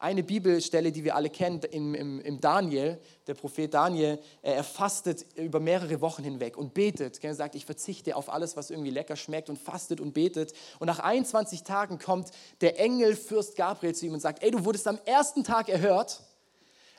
[0.00, 5.26] Eine Bibelstelle, die wir alle kennen, im, im, im Daniel, der Prophet Daniel, er fastet
[5.36, 7.22] über mehrere Wochen hinweg und betet.
[7.22, 10.54] Er sagt, ich verzichte auf alles, was irgendwie lecker schmeckt und fastet und betet.
[10.78, 12.30] Und nach 21 Tagen kommt
[12.62, 16.22] der Engel Fürst Gabriel zu ihm und sagt, ey, du wurdest am ersten Tag erhört,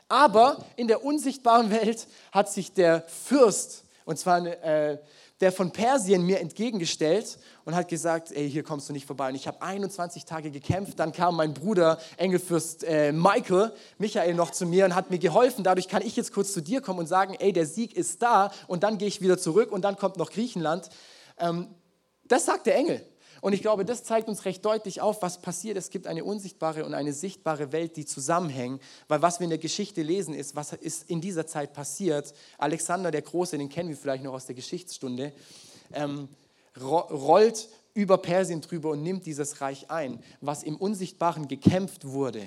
[0.07, 4.99] aber in der unsichtbaren Welt hat sich der Fürst, und zwar äh,
[5.41, 9.29] der von Persien mir entgegengestellt und hat gesagt, ey, hier kommst du nicht vorbei.
[9.29, 10.99] Und ich habe 21 Tage gekämpft.
[10.99, 15.63] Dann kam mein Bruder, Engelfürst äh, Michael, Michael noch zu mir und hat mir geholfen.
[15.63, 18.51] Dadurch kann ich jetzt kurz zu dir kommen und sagen, ey, der Sieg ist da.
[18.67, 20.89] Und dann gehe ich wieder zurück und dann kommt noch Griechenland.
[21.39, 21.67] Ähm,
[22.25, 23.05] das sagt der Engel.
[23.41, 25.75] Und ich glaube, das zeigt uns recht deutlich auf, was passiert.
[25.75, 28.79] Es gibt eine unsichtbare und eine sichtbare Welt, die zusammenhängen.
[29.07, 32.33] Weil was wir in der Geschichte lesen, ist, was ist in dieser Zeit passiert.
[32.59, 35.33] Alexander der Große, den kennen wir vielleicht noch aus der Geschichtsstunde,
[35.91, 36.29] ähm,
[36.79, 40.23] rollt über Persien drüber und nimmt dieses Reich ein.
[40.39, 42.43] Was im Unsichtbaren gekämpft wurde,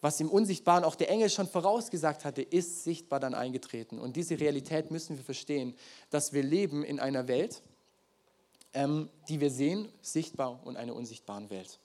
[0.00, 3.98] was im Unsichtbaren auch der Engel schon vorausgesagt hatte, ist sichtbar dann eingetreten.
[3.98, 5.74] Und diese Realität müssen wir verstehen,
[6.10, 7.62] dass wir leben in einer Welt,
[8.74, 11.78] ähm, die wir sehen, sichtbar und einer unsichtbaren Welt.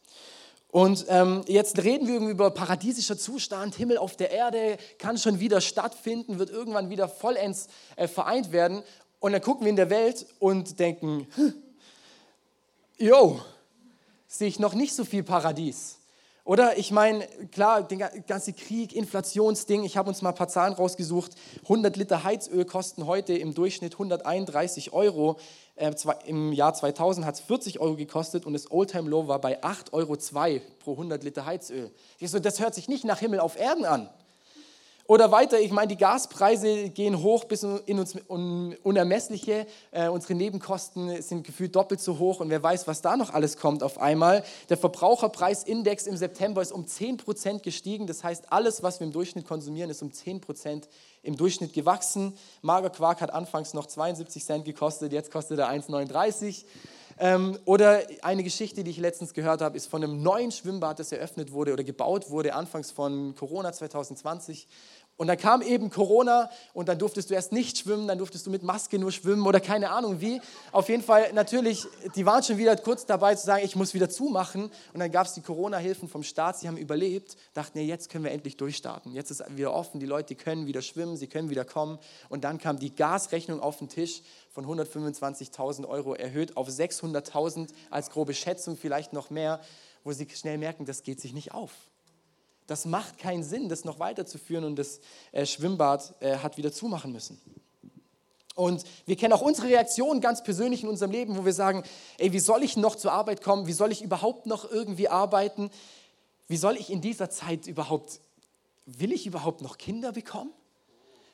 [0.72, 5.62] Und ähm, jetzt reden wir über paradiesischer Zustand, Himmel auf der Erde kann schon wieder
[5.62, 8.84] stattfinden, wird irgendwann wieder vollends äh, vereint werden.
[9.20, 11.28] Und dann gucken wir in der Welt und denken,
[12.98, 13.40] jo,
[14.28, 15.99] sehe ich noch nicht so viel Paradies.
[16.44, 20.74] Oder ich meine, klar, der ganze Krieg, Inflationsding, ich habe uns mal ein paar Zahlen
[20.74, 21.36] rausgesucht.
[21.64, 25.38] 100 Liter Heizöl kosten heute im Durchschnitt 131 Euro.
[25.76, 25.94] Äh,
[26.26, 29.92] Im Jahr 2000 hat es 40 Euro gekostet und das Oldtime Low war bei 8,02
[29.94, 31.92] Euro pro 100 Liter Heizöl.
[32.20, 34.10] Das hört sich nicht nach Himmel auf Erden an.
[35.10, 39.66] Oder weiter, ich meine, die Gaspreise gehen hoch bis in uns Unermessliche.
[39.90, 43.58] Äh, unsere Nebenkosten sind gefühlt doppelt so hoch und wer weiß, was da noch alles
[43.58, 44.44] kommt auf einmal.
[44.70, 48.06] Der Verbraucherpreisindex im September ist um 10% gestiegen.
[48.06, 50.84] Das heißt, alles, was wir im Durchschnitt konsumieren, ist um 10%
[51.24, 52.38] im Durchschnitt gewachsen.
[52.62, 56.66] Magerquark hat anfangs noch 72 Cent gekostet, jetzt kostet er 1,39.
[57.22, 61.12] Ähm, oder eine Geschichte, die ich letztens gehört habe, ist von einem neuen Schwimmbad, das
[61.12, 64.70] eröffnet wurde oder gebaut wurde, anfangs von Corona 2020.
[65.20, 68.50] Und dann kam eben Corona und dann durftest du erst nicht schwimmen, dann durftest du
[68.50, 70.40] mit Maske nur schwimmen oder keine Ahnung wie.
[70.72, 71.86] Auf jeden Fall natürlich,
[72.16, 74.72] die waren schon wieder kurz dabei zu sagen, ich muss wieder zumachen.
[74.94, 78.24] Und dann gab es die Corona-Hilfen vom Staat, sie haben überlebt, dachten, nee, jetzt können
[78.24, 79.12] wir endlich durchstarten.
[79.12, 82.00] Jetzt ist wieder offen, die Leute können wieder schwimmen, sie können wieder kommen.
[82.30, 84.22] Und dann kam die Gasrechnung auf den Tisch
[84.52, 89.60] von 125.000 Euro erhöht auf 600.000 als grobe Schätzung, vielleicht noch mehr,
[90.06, 91.89] wo sie schnell merken, das geht sich nicht auf.
[92.70, 95.00] Das macht keinen Sinn, das noch weiterzuführen und das
[95.32, 97.42] äh, Schwimmbad äh, hat wieder zumachen müssen.
[98.54, 101.84] Und wir kennen auch unsere Reaktion ganz persönlich in unserem Leben, wo wir sagen,
[102.20, 103.66] ey, wie soll ich noch zur Arbeit kommen?
[103.66, 105.72] Wie soll ich überhaupt noch irgendwie arbeiten?
[106.48, 108.20] Wie soll ich in dieser Zeit überhaupt,
[108.86, 110.52] will ich überhaupt noch Kinder bekommen?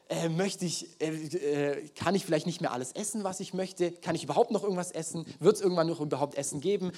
[0.10, 3.92] Äh, möchte ich, äh, äh, kann ich vielleicht nicht mehr alles essen, was ich möchte?
[3.92, 5.26] Kann ich überhaupt noch irgendwas essen?
[5.40, 6.92] Wird es irgendwann noch überhaupt Essen geben?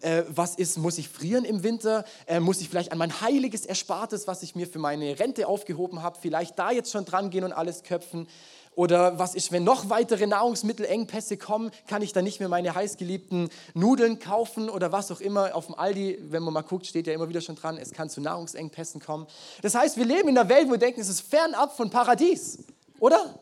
[0.00, 2.04] Äh, was ist, muss ich frieren im Winter?
[2.26, 6.02] Äh, muss ich vielleicht an mein heiliges Erspartes, was ich mir für meine Rente aufgehoben
[6.02, 8.28] habe, vielleicht da jetzt schon dran gehen und alles köpfen?
[8.76, 13.48] Oder was ist, wenn noch weitere Nahrungsmittelengpässe kommen, kann ich dann nicht mehr meine heißgeliebten
[13.74, 15.54] Nudeln kaufen oder was auch immer.
[15.54, 18.10] Auf dem Aldi, wenn man mal guckt, steht ja immer wieder schon dran, es kann
[18.10, 19.26] zu Nahrungsengpässen kommen.
[19.62, 22.58] Das heißt, wir leben in einer Welt, wo wir denken, es ist fernab von Paradies,
[22.98, 23.38] oder?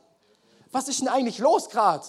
[0.71, 2.05] Was ist denn eigentlich los gerade?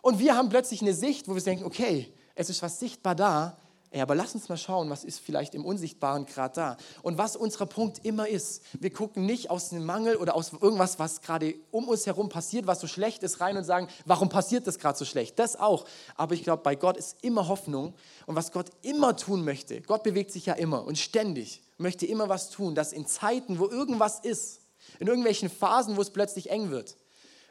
[0.00, 3.56] Und wir haben plötzlich eine Sicht, wo wir denken, okay, es ist was sichtbar da,
[3.94, 6.76] Ey, aber lass uns mal schauen, was ist vielleicht im Unsichtbaren gerade da.
[7.02, 10.98] Und was unser Punkt immer ist, wir gucken nicht aus dem Mangel oder aus irgendwas,
[10.98, 14.66] was gerade um uns herum passiert, was so schlecht ist, rein und sagen, warum passiert
[14.66, 15.38] das gerade so schlecht?
[15.38, 15.84] Das auch.
[16.16, 17.94] Aber ich glaube, bei Gott ist immer Hoffnung.
[18.26, 22.28] Und was Gott immer tun möchte, Gott bewegt sich ja immer und ständig, möchte immer
[22.28, 24.62] was tun, dass in Zeiten, wo irgendwas ist,
[24.98, 26.96] in irgendwelchen Phasen, wo es plötzlich eng wird,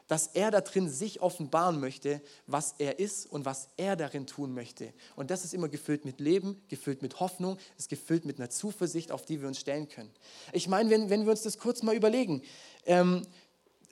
[0.06, 4.52] dass er da drin sich offenbaren möchte, was er ist und was er darin tun
[4.52, 4.92] möchte.
[5.16, 9.10] Und das ist immer gefüllt mit Leben, gefüllt mit Hoffnung, ist gefüllt mit einer Zuversicht,
[9.12, 10.10] auf die wir uns stellen können.
[10.52, 12.42] Ich meine, wenn, wenn wir uns das kurz mal überlegen,
[12.86, 13.26] ähm,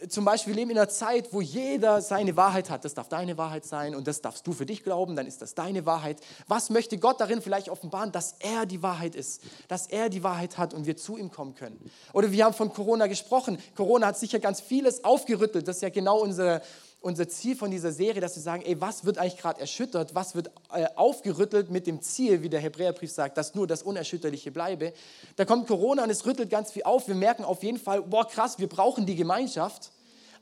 [0.09, 2.85] zum Beispiel, wir leben in einer Zeit, wo jeder seine Wahrheit hat.
[2.85, 5.55] Das darf deine Wahrheit sein und das darfst du für dich glauben, dann ist das
[5.55, 6.21] deine Wahrheit.
[6.49, 8.13] Was möchte Gott darin vielleicht offenbaren?
[8.13, 11.55] Dass er die Wahrheit ist, dass er die Wahrheit hat und wir zu ihm kommen
[11.55, 11.79] können.
[12.13, 13.59] Oder wir haben von Corona gesprochen.
[13.77, 15.69] Corona hat sicher ganz vieles aufgerüttelt.
[15.69, 16.63] Das ist ja genau unser,
[17.01, 20.15] unser Ziel von dieser Serie, dass wir sagen, ey, was wird eigentlich gerade erschüttert?
[20.15, 24.51] Was wird äh, aufgerüttelt mit dem Ziel, wie der Hebräerbrief sagt, dass nur das Unerschütterliche
[24.51, 24.93] bleibe?
[25.37, 27.09] Da kommt Corona und es rüttelt ganz viel auf.
[27.09, 29.92] Wir merken auf jeden Fall, boah, krass, wir brauchen die Gemeinschaft.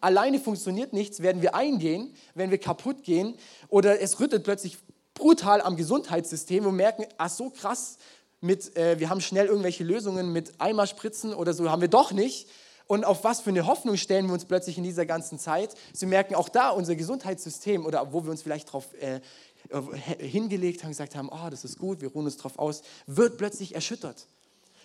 [0.00, 3.34] Alleine funktioniert nichts, werden wir eingehen, wenn wir kaputt gehen
[3.68, 4.78] oder es rüttelt plötzlich
[5.14, 7.98] brutal am Gesundheitssystem und merken, ach so krass,
[8.40, 12.48] mit, äh, wir haben schnell irgendwelche Lösungen mit Eimerspritzen oder so, haben wir doch nicht.
[12.86, 15.76] Und auf was für eine Hoffnung stellen wir uns plötzlich in dieser ganzen Zeit?
[15.92, 19.20] Sie merken auch da, unser Gesundheitssystem oder wo wir uns vielleicht darauf äh,
[20.18, 23.74] hingelegt haben, gesagt haben, oh, das ist gut, wir ruhen uns darauf aus, wird plötzlich
[23.74, 24.26] erschüttert.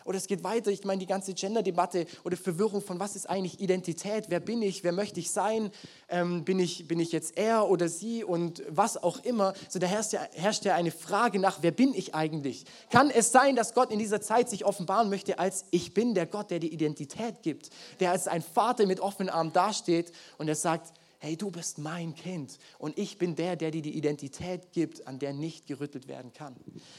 [0.05, 3.59] Oder es geht weiter, ich meine die ganze Gender-Debatte oder Verwirrung von was ist eigentlich
[3.59, 5.71] Identität, wer bin ich, wer möchte ich sein,
[6.09, 9.55] ähm, bin, ich, bin ich jetzt er oder sie und was auch immer.
[9.67, 12.65] So da herrscht ja, herrscht ja eine Frage nach, wer bin ich eigentlich?
[12.91, 16.27] Kann es sein, dass Gott in dieser Zeit sich offenbaren möchte als ich bin der
[16.27, 20.55] Gott, der die Identität gibt, der als ein Vater mit offenen Armen dasteht und er
[20.55, 25.07] sagt, hey, du bist mein Kind und ich bin der, der dir die Identität gibt,
[25.07, 26.55] an der nicht gerüttelt werden kann.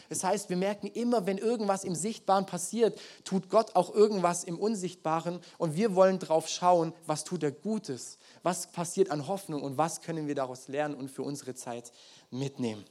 [0.09, 4.59] Das heißt, wir merken immer, wenn irgendwas im Sichtbaren passiert, tut Gott auch irgendwas im
[4.59, 9.79] Unsichtbaren und wir wollen drauf schauen, was tut er Gutes, was passiert an Hoffnung und
[9.79, 11.93] was können wir daraus lernen und für unsere Zeit
[12.31, 12.85] mitnehmen.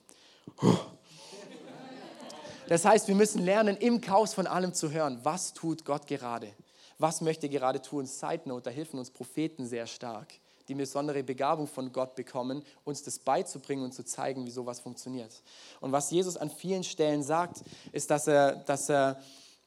[2.67, 6.53] Das heißt, wir müssen lernen, im Chaos von allem zu hören, was tut Gott gerade.
[6.97, 8.05] Was möchte gerade tun?
[8.05, 10.33] Side Note, da helfen uns Propheten sehr stark
[10.67, 15.43] die besondere Begabung von Gott bekommen, uns das beizubringen und zu zeigen, wie sowas funktioniert.
[15.79, 19.21] Und was Jesus an vielen Stellen sagt, ist, dass er, dass er,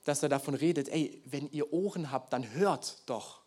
[0.05, 3.41] dass er davon redet, ey, wenn ihr Ohren habt, dann hört doch.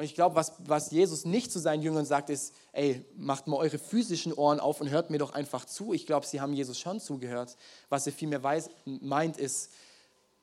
[0.00, 3.56] Und ich glaube, was, was Jesus nicht zu seinen Jüngern sagt, ist, ey, macht mal
[3.56, 5.92] eure physischen Ohren auf und hört mir doch einfach zu.
[5.92, 7.56] Ich glaube, sie haben Jesus schon zugehört.
[7.90, 9.70] Was er vielmehr weiß, meint ist,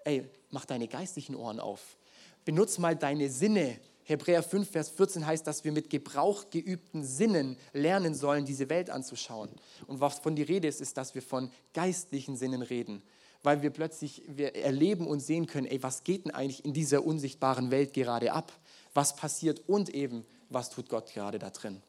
[0.04, 1.98] ey, mach deine geistlichen Ohren auf.
[2.46, 7.58] Benutz mal deine Sinne Hebräer 5, Vers 14 heißt, dass wir mit Gebrauch geübten Sinnen
[7.74, 9.50] lernen sollen, diese Welt anzuschauen.
[9.86, 13.04] Und was von die Rede ist, ist, dass wir von geistlichen Sinnen reden,
[13.44, 17.06] weil wir plötzlich wir erleben und sehen können, ey, was geht denn eigentlich in dieser
[17.06, 18.54] unsichtbaren Welt gerade ab?
[18.94, 21.82] Was passiert und eben, was tut Gott gerade da drin?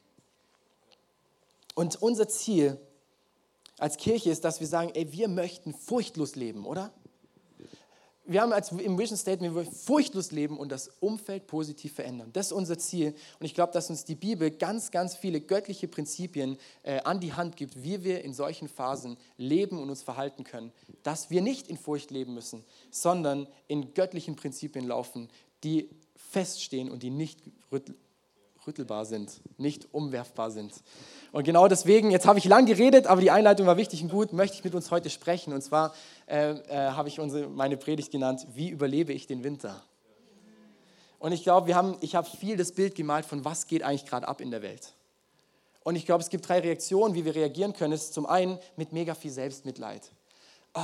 [1.76, 2.79] Und unser Ziel
[3.79, 6.93] als Kirche ist, dass wir sagen, ey, wir möchten furchtlos leben, oder?
[8.28, 12.28] Wir haben als im Vision Statement, wir wollen furchtlos leben und das Umfeld positiv verändern.
[12.34, 13.14] Das ist unser Ziel.
[13.40, 17.32] Und ich glaube, dass uns die Bibel ganz, ganz viele göttliche Prinzipien äh, an die
[17.32, 20.72] Hand gibt, wie wir in solchen Phasen leben und uns verhalten können.
[21.02, 25.30] Dass wir nicht in Furcht leben müssen, sondern in göttlichen Prinzipien laufen,
[25.64, 27.40] die feststehen und die nicht
[28.69, 30.73] rüttelbar sind, nicht umwerfbar sind.
[31.32, 34.32] Und genau deswegen, jetzt habe ich lang geredet, aber die Einleitung war wichtig und gut,
[34.32, 35.53] möchte ich mit uns heute sprechen.
[35.53, 35.94] Und zwar
[36.26, 39.82] äh, äh, habe ich unsere, meine Predigt genannt, wie überlebe ich den Winter?
[41.19, 44.06] Und ich glaube, wir haben, ich habe viel das Bild gemalt von, was geht eigentlich
[44.06, 44.93] gerade ab in der Welt.
[45.82, 47.93] Und ich glaube, es gibt drei Reaktionen, wie wir reagieren können.
[47.93, 50.03] Es ist zum einen mit mega viel Selbstmitleid.
[50.75, 50.81] Oh,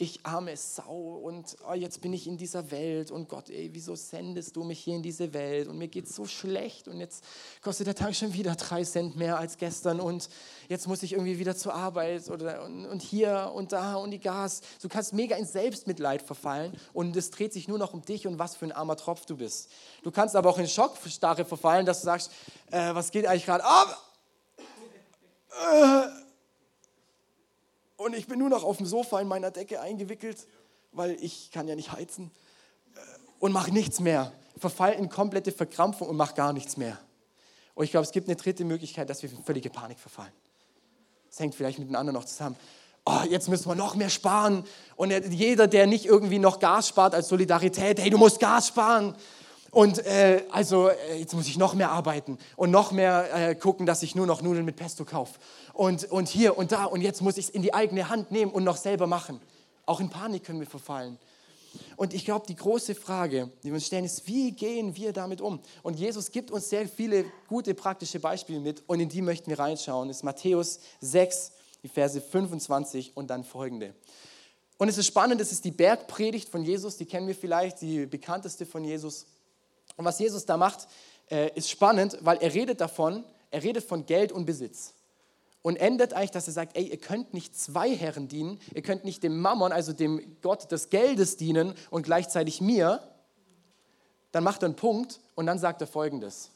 [0.00, 3.96] ich arme Sau und oh, jetzt bin ich in dieser Welt und Gott, ey, wieso
[3.96, 7.24] sendest du mich hier in diese Welt und mir geht es so schlecht und jetzt
[7.62, 10.28] kostet der Tank schon wieder drei Cent mehr als gestern und
[10.68, 14.20] jetzt muss ich irgendwie wieder zur Arbeit oder, und, und hier und da und die
[14.20, 14.60] Gas.
[14.80, 18.38] Du kannst mega in Selbstmitleid verfallen und es dreht sich nur noch um dich und
[18.38, 19.68] was für ein armer Tropf du bist.
[20.04, 22.30] Du kannst aber auch in Schockstarre verfallen, dass du sagst,
[22.70, 24.00] äh, was geht eigentlich gerade ab?
[25.50, 26.27] Äh,
[27.98, 30.46] und ich bin nur noch auf dem Sofa in meiner Decke eingewickelt,
[30.92, 32.30] weil ich kann ja nicht heizen
[32.94, 32.98] äh,
[33.40, 34.32] und mache nichts mehr.
[34.56, 36.96] Verfall in komplette Verkrampfung und mache gar nichts mehr.
[37.74, 40.32] Und ich glaube, es gibt eine dritte Möglichkeit, dass wir in völlige Panik verfallen.
[41.28, 42.56] Das hängt vielleicht mit den anderen noch zusammen.
[43.04, 44.64] Oh, jetzt müssen wir noch mehr sparen.
[44.96, 49.14] Und jeder, der nicht irgendwie noch Gas spart als Solidarität, hey, du musst Gas sparen.
[49.70, 53.86] Und äh, also äh, jetzt muss ich noch mehr arbeiten und noch mehr äh, gucken,
[53.86, 55.38] dass ich nur noch Nudeln mit Pesto kaufe.
[55.78, 58.50] Und, und hier und da und jetzt muss ich es in die eigene Hand nehmen
[58.50, 59.40] und noch selber machen.
[59.86, 61.20] Auch in Panik können wir verfallen.
[61.96, 65.40] Und ich glaube, die große Frage, die wir uns stellen, ist, wie gehen wir damit
[65.40, 65.60] um?
[65.84, 69.60] Und Jesus gibt uns sehr viele gute praktische Beispiele mit und in die möchten wir
[69.60, 70.08] reinschauen.
[70.08, 71.52] Das ist Matthäus 6,
[71.84, 73.94] die Verse 25 und dann folgende.
[74.78, 78.04] Und es ist spannend, das ist die Bergpredigt von Jesus, die kennen wir vielleicht, die
[78.04, 79.26] bekannteste von Jesus.
[79.96, 80.88] Und was Jesus da macht,
[81.30, 84.94] äh, ist spannend, weil er redet davon, er redet von Geld und Besitz.
[85.62, 89.04] Und endet eigentlich, dass er sagt, ey, ihr könnt nicht zwei Herren dienen, ihr könnt
[89.04, 93.02] nicht dem Mammon, also dem Gott des Geldes dienen und gleichzeitig mir.
[94.30, 96.50] Dann macht er einen Punkt und dann sagt er folgendes.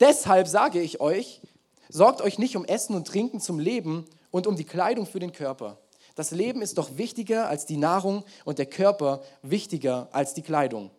[0.00, 1.40] Deshalb sage ich euch,
[1.88, 5.32] sorgt euch nicht um Essen und Trinken zum Leben und um die Kleidung für den
[5.32, 5.78] Körper.
[6.14, 10.90] Das Leben ist doch wichtiger als die Nahrung und der Körper wichtiger als die Kleidung.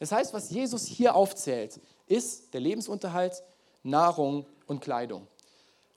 [0.00, 3.42] Das heißt, was Jesus hier aufzählt, ist der Lebensunterhalt,
[3.82, 5.26] Nahrung und Kleidung.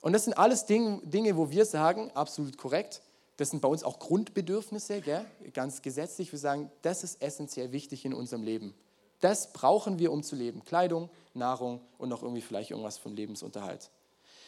[0.02, 3.00] Und das sind alles Dinge, wo wir sagen, absolut korrekt,
[3.38, 5.24] das sind bei uns auch Grundbedürfnisse, gell?
[5.54, 6.30] ganz gesetzlich.
[6.32, 8.74] Wir sagen, das ist essentiell wichtig in unserem Leben.
[9.20, 10.64] Das brauchen wir, um zu leben.
[10.64, 13.90] Kleidung, Nahrung und noch irgendwie vielleicht irgendwas von Lebensunterhalt.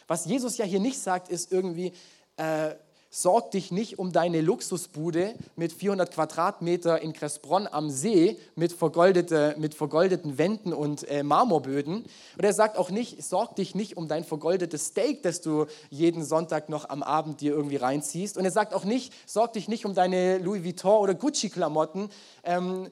[0.07, 1.93] Was Jesus ja hier nicht sagt, ist irgendwie,
[2.37, 2.75] äh,
[3.15, 9.55] sorg dich nicht um deine Luxusbude mit 400 Quadratmeter in Cressbronn am See mit, vergoldete,
[9.57, 12.03] mit vergoldeten Wänden und äh, Marmorböden.
[12.03, 16.25] Und er sagt auch nicht, sorg dich nicht um dein vergoldetes Steak, das du jeden
[16.25, 18.37] Sonntag noch am Abend dir irgendwie reinziehst.
[18.37, 22.09] Und er sagt auch nicht, sorg dich nicht um deine Louis Vuitton oder Gucci-Klamotten,
[22.43, 22.89] ähm,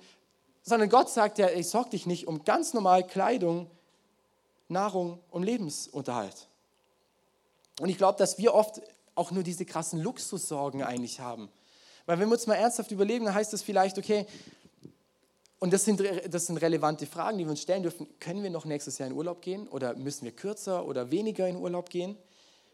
[0.63, 3.67] sondern Gott sagt ja, ich sorg dich nicht um ganz normal Kleidung,
[4.69, 6.47] Nahrung und Lebensunterhalt.
[7.81, 8.81] Und ich glaube, dass wir oft
[9.15, 11.49] auch nur diese krassen Luxussorgen eigentlich haben.
[12.07, 14.27] Weil wenn wir uns mal ernsthaft überlegen, dann heißt das vielleicht, okay,
[15.59, 18.09] und das sind, das sind relevante Fragen, die wir uns stellen dürfen.
[18.19, 21.55] Können wir noch nächstes Jahr in Urlaub gehen oder müssen wir kürzer oder weniger in
[21.55, 22.17] Urlaub gehen?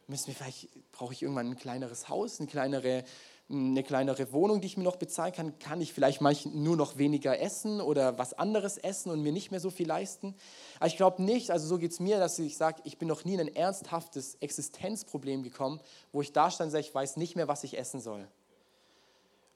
[0.06, 3.04] Müssen wir vielleicht, brauche ich irgendwann ein kleineres Haus, eine kleinere
[3.50, 6.98] eine kleinere Wohnung, die ich mir noch bezahlen kann, kann ich vielleicht manchmal nur noch
[6.98, 10.34] weniger essen oder was anderes essen und mir nicht mehr so viel leisten.
[10.76, 13.24] Aber ich glaube nicht, also so geht es mir, dass ich sage, ich bin noch
[13.24, 15.80] nie in ein ernsthaftes Existenzproblem gekommen,
[16.12, 18.28] wo ich da stand und sage, ich weiß nicht mehr, was ich essen soll.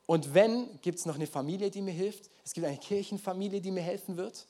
[0.06, 2.30] Und wenn, gibt es noch eine Familie, die mir hilft.
[2.44, 4.46] Es gibt eine Kirchenfamilie, die mir helfen wird.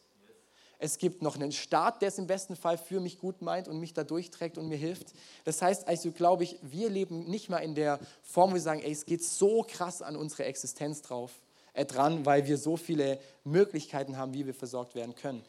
[0.82, 3.78] Es gibt noch einen Staat, der es im besten Fall für mich gut meint und
[3.78, 5.12] mich da durchträgt und mir hilft.
[5.44, 8.82] Das heißt, also glaube ich, wir leben nicht mal in der Form, wo wir sagen,
[8.82, 11.30] ey, es geht so krass an unsere Existenz drauf,
[11.72, 15.44] äh, dran, weil wir so viele Möglichkeiten haben, wie wir versorgt werden können.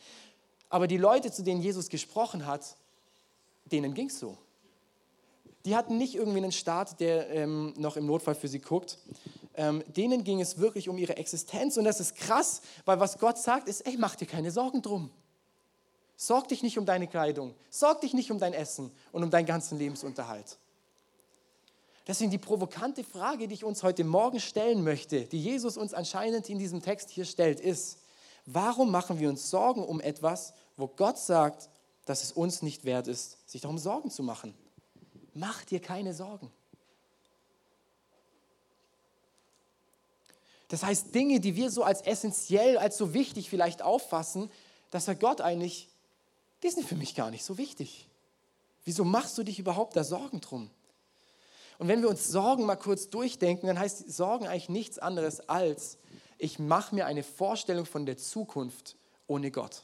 [0.70, 2.76] Aber die Leute, zu denen Jesus gesprochen hat,
[3.72, 4.38] denen ging es so.
[5.66, 9.00] Die hatten nicht irgendwie einen Staat, der ähm, noch im Notfall für sie guckt.
[9.56, 11.76] Ähm, denen ging es wirklich um ihre Existenz.
[11.78, 15.10] Und das ist krass, weil was Gott sagt, ist, ey, mach dir keine Sorgen drum.
[16.26, 19.46] Sorg dich nicht um deine Kleidung, sorg dich nicht um dein Essen und um deinen
[19.46, 20.58] ganzen Lebensunterhalt.
[22.08, 26.50] Deswegen die provokante Frage, die ich uns heute Morgen stellen möchte, die Jesus uns anscheinend
[26.50, 27.98] in diesem Text hier stellt, ist,
[28.46, 31.70] warum machen wir uns Sorgen um etwas, wo Gott sagt,
[32.06, 34.54] dass es uns nicht wert ist, sich darum Sorgen zu machen?
[35.34, 36.50] Mach dir keine Sorgen.
[40.70, 44.50] Das heißt, Dinge, die wir so als essentiell, als so wichtig vielleicht auffassen,
[44.90, 45.90] dass sagt Gott eigentlich,
[46.64, 48.08] die sind für mich gar nicht so wichtig.
[48.86, 50.70] Wieso machst du dich überhaupt da Sorgen drum?
[51.78, 55.98] Und wenn wir uns Sorgen mal kurz durchdenken, dann heißt Sorgen eigentlich nichts anderes als,
[56.38, 58.96] ich mache mir eine Vorstellung von der Zukunft
[59.28, 59.84] ohne Gott.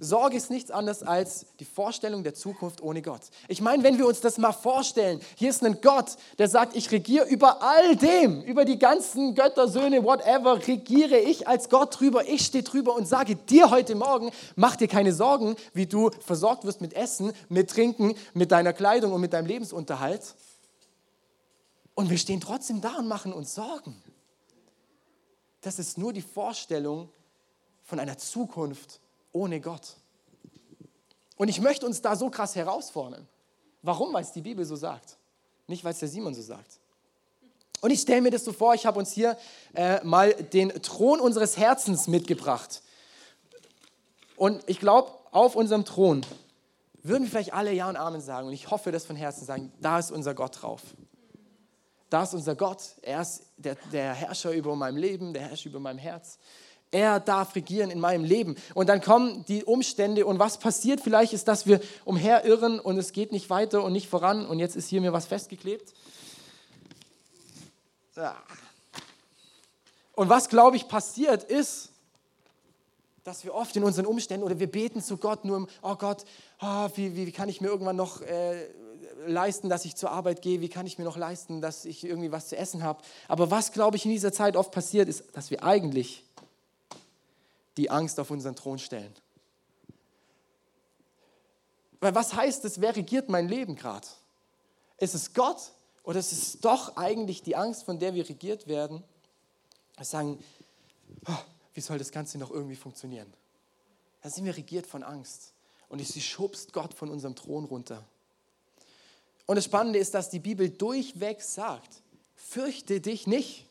[0.00, 3.22] Sorge ist nichts anderes als die Vorstellung der Zukunft ohne Gott.
[3.48, 6.92] Ich meine, wenn wir uns das mal vorstellen, hier ist ein Gott, der sagt, ich
[6.92, 12.28] regiere über all dem, über die ganzen Götter, Söhne, whatever, regiere ich als Gott drüber,
[12.28, 16.64] ich stehe drüber und sage dir heute Morgen, mach dir keine Sorgen, wie du versorgt
[16.64, 20.36] wirst mit Essen, mit Trinken, mit deiner Kleidung und mit deinem Lebensunterhalt.
[21.96, 24.00] Und wir stehen trotzdem da und machen uns Sorgen.
[25.60, 27.08] Das ist nur die Vorstellung
[27.82, 29.00] von einer Zukunft
[29.32, 29.96] ohne Gott.
[31.36, 33.26] Und ich möchte uns da so krass herausfordern.
[33.82, 34.12] Warum?
[34.12, 35.16] Weil es die Bibel so sagt.
[35.66, 36.80] Nicht, weil es der Simon so sagt.
[37.80, 39.36] Und ich stelle mir das so vor, ich habe uns hier
[39.74, 42.82] äh, mal den Thron unseres Herzens mitgebracht.
[44.36, 46.24] Und ich glaube, auf unserem Thron
[47.02, 48.48] würden wir vielleicht alle Ja und Amen sagen.
[48.48, 50.82] Und ich hoffe, das von Herzen sagen, da ist unser Gott drauf.
[52.10, 52.82] Da ist unser Gott.
[53.02, 56.38] Er ist der, der Herrscher über mein Leben, der Herrscher über mein Herz.
[56.90, 58.56] Er darf regieren in meinem Leben.
[58.74, 63.12] Und dann kommen die Umstände und was passiert vielleicht ist, dass wir umherirren und es
[63.12, 65.92] geht nicht weiter und nicht voran und jetzt ist hier mir was festgeklebt.
[70.14, 71.90] Und was, glaube ich, passiert ist,
[73.22, 76.24] dass wir oft in unseren Umständen oder wir beten zu Gott nur, oh Gott,
[76.62, 78.66] oh, wie, wie, kann ich mir irgendwann noch äh,
[79.26, 80.62] leisten, dass ich zur Arbeit gehe?
[80.62, 83.02] Wie kann ich mir noch leisten, dass ich irgendwie was zu essen habe?
[83.28, 86.24] Aber was, glaube ich, in dieser Zeit oft passiert, ist, dass wir eigentlich
[87.78, 89.14] die Angst auf unseren Thron stellen.
[92.00, 94.06] Weil was heißt es, wer regiert mein Leben gerade?
[94.98, 99.02] Ist es Gott oder ist es doch eigentlich die Angst, von der wir regiert werden?
[99.96, 100.42] Wir sagen,
[101.26, 101.38] oh,
[101.72, 103.32] wie soll das Ganze noch irgendwie funktionieren?
[104.22, 105.54] Da sind wir regiert von Angst
[105.88, 108.04] und sie schubst Gott von unserem Thron runter.
[109.46, 112.02] Und das Spannende ist, dass die Bibel durchweg sagt,
[112.34, 113.66] fürchte dich nicht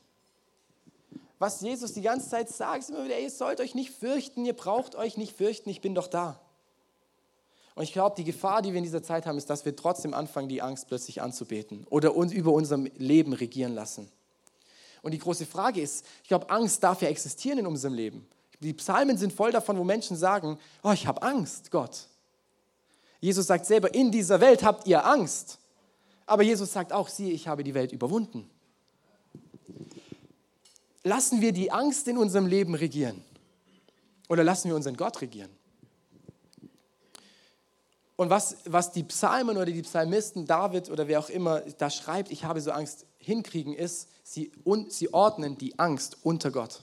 [1.39, 4.53] was Jesus die ganze Zeit sagt, ist immer wieder, ihr sollt euch nicht fürchten, ihr
[4.53, 6.39] braucht euch nicht fürchten, ich bin doch da.
[7.75, 10.15] Und ich glaube, die Gefahr, die wir in dieser Zeit haben, ist, dass wir trotzdem
[10.15, 14.09] anfangen, die Angst plötzlich anzubeten oder uns über unserem Leben regieren lassen.
[15.03, 18.27] Und die große Frage ist, ich glaube, Angst darf ja existieren in unserem Leben.
[18.59, 22.07] Die Psalmen sind voll davon, wo Menschen sagen, oh, ich habe Angst, Gott.
[23.19, 25.59] Jesus sagt selber, in dieser Welt habt ihr Angst.
[26.25, 28.49] Aber Jesus sagt auch, siehe, ich habe die Welt überwunden
[31.07, 33.23] lassen wir die Angst in unserem Leben regieren?
[34.29, 35.49] Oder lassen wir unseren Gott regieren?
[38.17, 42.31] Und was, was die Psalmen oder die Psalmisten, David oder wer auch immer da schreibt,
[42.31, 46.81] ich habe so Angst, hinkriegen, ist, sie, un, sie ordnen die Angst unter Gott.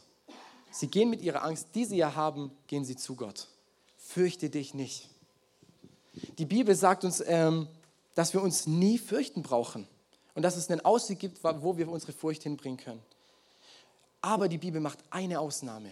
[0.70, 3.48] Sie gehen mit ihrer Angst, die sie ja haben, gehen sie zu Gott.
[3.96, 5.08] Fürchte dich nicht.
[6.38, 7.66] Die Bibel sagt uns, ähm,
[8.14, 9.88] dass wir uns nie fürchten brauchen
[10.34, 13.02] und dass es einen Ausweg gibt, wo wir unsere Furcht hinbringen können.
[14.24, 15.90] Aber die Bibel macht eine Ausnahme,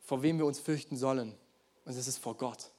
[0.00, 1.34] vor wem wir uns fürchten sollen,
[1.84, 2.70] und das ist vor Gott.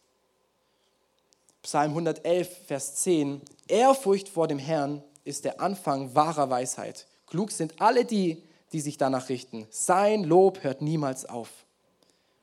[1.61, 3.39] Psalm 111, Vers 10.
[3.67, 7.05] Ehrfurcht vor dem Herrn ist der Anfang wahrer Weisheit.
[7.27, 9.67] Klug sind alle die, die sich danach richten.
[9.69, 11.49] Sein Lob hört niemals auf.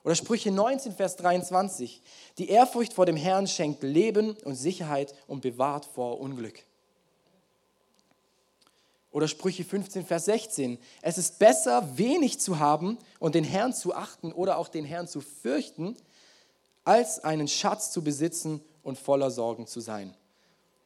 [0.05, 2.01] Oder Sprüche 19, Vers 23.
[2.39, 6.63] Die Ehrfurcht vor dem Herrn schenkt Leben und Sicherheit und bewahrt vor Unglück.
[9.11, 10.79] Oder Sprüche 15, Vers 16.
[11.01, 15.09] Es ist besser, wenig zu haben und den Herrn zu achten oder auch den Herrn
[15.09, 15.97] zu fürchten,
[16.85, 20.15] als einen Schatz zu besitzen und voller Sorgen zu sein.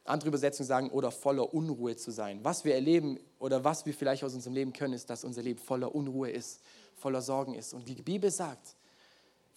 [0.05, 2.39] Andere Übersetzungen sagen, oder voller Unruhe zu sein.
[2.43, 5.59] Was wir erleben oder was wir vielleicht aus unserem Leben können, ist, dass unser Leben
[5.59, 6.61] voller Unruhe ist,
[6.97, 7.73] voller Sorgen ist.
[7.73, 8.75] Und die Bibel sagt,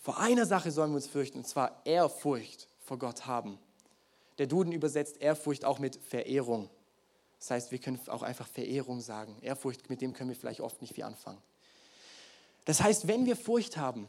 [0.00, 3.58] vor einer Sache sollen wir uns fürchten, und zwar Ehrfurcht vor Gott haben.
[4.38, 6.70] Der Duden übersetzt Ehrfurcht auch mit Verehrung.
[7.38, 9.37] Das heißt, wir können auch einfach Verehrung sagen.
[9.43, 11.40] Ehrfurcht, mit dem können wir vielleicht oft nicht viel anfangen.
[12.64, 14.09] Das heißt, wenn wir Furcht haben,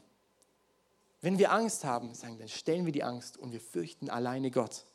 [1.21, 4.85] wenn wir Angst haben, sagen, dann stellen wir die Angst und wir fürchten alleine Gott.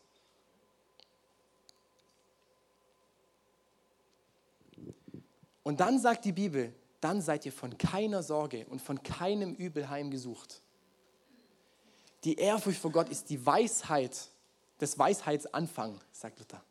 [5.63, 9.89] Und dann sagt die Bibel, dann seid ihr von keiner Sorge und von keinem Übel
[9.89, 10.63] heimgesucht.
[12.25, 14.29] Die Ehrfurcht vor Gott ist die Weisheit,
[14.81, 16.65] des Weisheitsanfang, sagt Luther.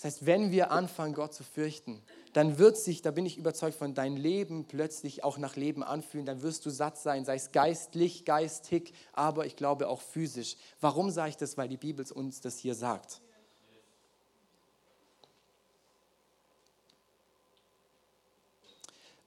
[0.00, 2.00] Das heißt, wenn wir anfangen, Gott zu fürchten,
[2.32, 6.24] dann wird sich, da bin ich überzeugt von, dein Leben plötzlich auch nach Leben anfühlen.
[6.24, 10.56] Dann wirst du satt sein, sei es geistlich, geistig, aber ich glaube auch physisch.
[10.80, 11.58] Warum sage ich das?
[11.58, 13.20] Weil die Bibel uns das hier sagt.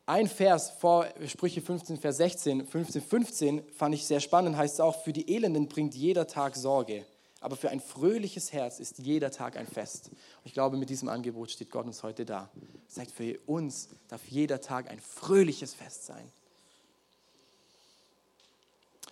[0.08, 5.04] Ein Vers vor Sprüche 15, Vers 16, 15, 15 fand ich sehr spannend, heißt auch,
[5.04, 7.06] für die Elenden bringt jeder Tag Sorge,
[7.44, 10.08] aber für ein fröhliches Herz ist jeder Tag ein Fest.
[10.10, 12.50] Und ich glaube, mit diesem Angebot steht Gott uns heute da.
[12.88, 16.32] Sagt, für uns darf jeder Tag ein fröhliches Fest sein.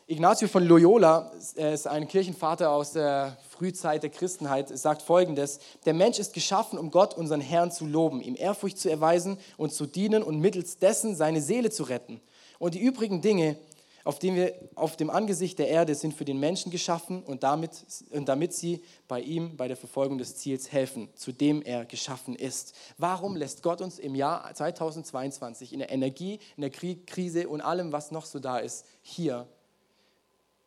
[0.08, 6.20] Ignazio von Loyola ist ein Kirchenvater aus der Frühzeit der Christenheit, sagt folgendes: Der Mensch
[6.20, 10.24] ist geschaffen, um Gott, unseren Herrn, zu loben, ihm Ehrfurcht zu erweisen und zu dienen
[10.24, 12.22] und mittels dessen seine Seele zu retten.
[12.60, 13.58] Und die übrigen Dinge,
[14.04, 17.86] auf, denen wir auf dem Angesicht der Erde sind für den Menschen geschaffen und damit,
[18.12, 22.36] und damit sie bei ihm bei der Verfolgung des Ziels helfen, zu dem er geschaffen
[22.36, 22.76] ist.
[22.98, 27.92] Warum lässt Gott uns im Jahr 2022 in der Energie, in der Krise und allem,
[27.92, 29.48] was noch so da ist, hier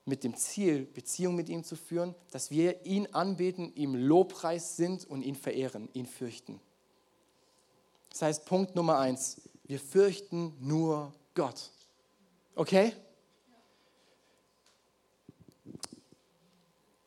[0.05, 5.09] mit dem Ziel, Beziehung mit ihm zu führen, dass wir ihn anbeten, ihm Lobpreis sind
[5.09, 6.61] und ihn verehren, ihn fürchten.
[8.11, 11.71] Das heißt, Punkt Nummer eins, wir fürchten nur Gott.
[12.55, 12.93] Okay?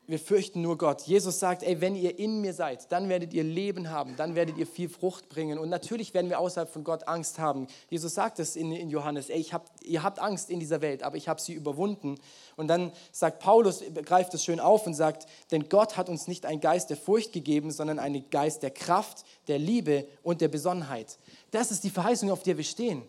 [0.07, 1.01] Wir fürchten nur Gott.
[1.01, 4.57] Jesus sagt, ey, wenn ihr in mir seid, dann werdet ihr Leben haben, dann werdet
[4.57, 5.59] ihr viel Frucht bringen.
[5.59, 7.67] Und natürlich werden wir außerhalb von Gott Angst haben.
[7.89, 11.17] Jesus sagt es in, in Johannes, ey, hab, ihr habt Angst in dieser Welt, aber
[11.17, 12.15] ich habe sie überwunden.
[12.55, 16.45] Und dann sagt Paulus, greift es schön auf und sagt, denn Gott hat uns nicht
[16.45, 21.17] einen Geist der Furcht gegeben, sondern einen Geist der Kraft, der Liebe und der Besonnenheit.
[21.51, 23.03] Das ist die Verheißung, auf der wir stehen.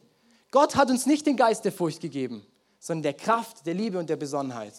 [0.51, 2.45] Gott hat uns nicht den Geist der Furcht gegeben,
[2.81, 4.75] sondern der Kraft, der Liebe und der Besonnenheit.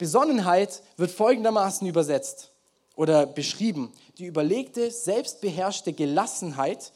[0.00, 2.52] Besonnenheit wird folgendermaßen übersetzt
[2.96, 3.92] oder beschrieben.
[4.16, 6.94] Die überlegte, selbstbeherrschte Gelassenheit,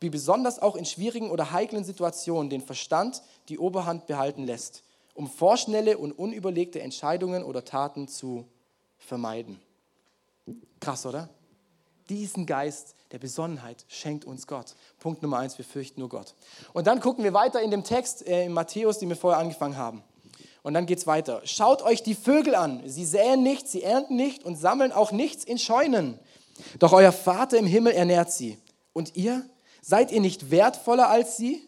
[0.00, 5.28] die besonders auch in schwierigen oder heiklen Situationen den Verstand die Oberhand behalten lässt, um
[5.28, 8.46] vorschnelle und unüberlegte Entscheidungen oder Taten zu
[8.96, 9.60] vermeiden.
[10.80, 11.28] Krass, oder?
[12.08, 14.74] Diesen Geist der Besonnenheit schenkt uns Gott.
[14.98, 16.34] Punkt Nummer eins, wir fürchten nur Gott.
[16.72, 19.76] Und dann gucken wir weiter in dem Text äh, in Matthäus, den wir vorher angefangen
[19.76, 20.02] haben.
[20.66, 21.42] Und dann geht es weiter.
[21.44, 22.82] Schaut euch die Vögel an.
[22.86, 26.18] Sie säen nicht, sie ernten nicht und sammeln auch nichts in Scheunen.
[26.80, 28.58] Doch euer Vater im Himmel ernährt sie.
[28.92, 29.48] Und ihr?
[29.80, 31.62] Seid ihr nicht wertvoller als sie?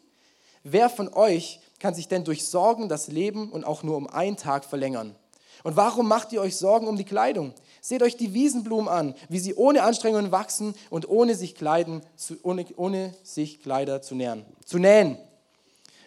[0.65, 4.37] Wer von euch kann sich denn durch Sorgen das Leben und auch nur um einen
[4.37, 5.15] Tag verlängern?
[5.63, 7.55] Und warum macht ihr euch Sorgen um die Kleidung?
[7.81, 12.03] Seht euch die Wiesenblumen an, wie sie ohne Anstrengungen wachsen und ohne sich, Kleiden,
[12.43, 15.19] ohne, ohne sich Kleider zu nähren, zu nähen.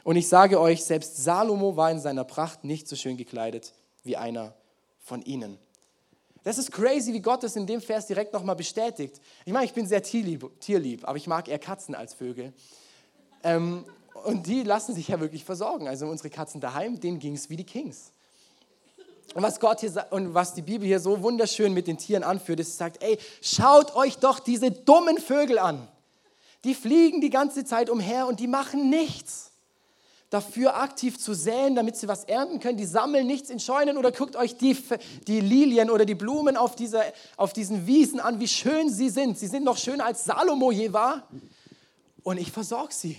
[0.03, 4.17] Und ich sage euch, selbst Salomo war in seiner Pracht nicht so schön gekleidet wie
[4.17, 4.53] einer
[4.99, 5.57] von ihnen.
[6.43, 9.21] Das ist crazy, wie Gott es in dem Vers direkt nochmal bestätigt.
[9.45, 12.51] Ich meine, ich bin sehr tierlieb, tierlieb, aber ich mag eher Katzen als Vögel.
[13.43, 13.85] Ähm,
[14.25, 15.87] und die lassen sich ja wirklich versorgen.
[15.87, 18.11] Also unsere Katzen daheim, denen ging es wie die Kings.
[19.35, 22.59] Und was Gott hier und was die Bibel hier so wunderschön mit den Tieren anführt,
[22.59, 25.87] ist, sagt, ey, schaut euch doch diese dummen Vögel an.
[26.63, 29.50] Die fliegen die ganze Zeit umher und die machen nichts
[30.31, 32.77] dafür aktiv zu säen, damit sie was ernten können.
[32.77, 34.75] Die sammeln nichts in Scheunen oder guckt euch die,
[35.27, 37.03] die Lilien oder die Blumen auf, dieser,
[37.37, 39.37] auf diesen Wiesen an, wie schön sie sind.
[39.37, 41.27] Sie sind noch schöner als Salomo je war.
[42.23, 43.17] Und ich versorge sie.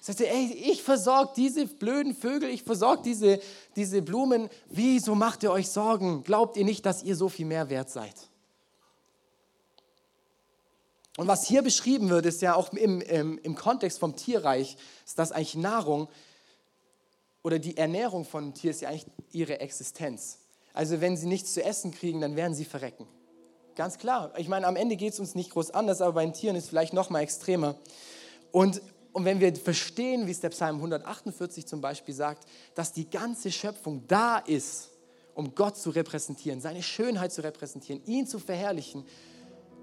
[0.00, 3.38] Sagt er, ey, ich versorge diese blöden Vögel, ich versorge diese,
[3.76, 4.48] diese Blumen.
[4.70, 6.24] Wieso macht ihr euch Sorgen?
[6.24, 8.14] Glaubt ihr nicht, dass ihr so viel mehr wert seid?
[11.16, 15.18] Und was hier beschrieben wird, ist ja auch im, im, im Kontext vom Tierreich, ist
[15.18, 16.08] das eigentlich Nahrung
[17.42, 20.38] oder die Ernährung von einem Tier ist ja eigentlich ihre Existenz.
[20.72, 23.06] Also wenn sie nichts zu essen kriegen, dann werden sie verrecken.
[23.74, 24.32] Ganz klar.
[24.38, 26.64] Ich meine, am Ende geht es uns nicht groß anders, aber bei den Tieren ist
[26.64, 27.76] es vielleicht noch mal extremer.
[28.50, 28.80] Und,
[29.12, 33.50] und wenn wir verstehen, wie es der Psalm 148 zum Beispiel sagt, dass die ganze
[33.50, 34.90] Schöpfung da ist,
[35.34, 39.04] um Gott zu repräsentieren, seine Schönheit zu repräsentieren, ihn zu verherrlichen,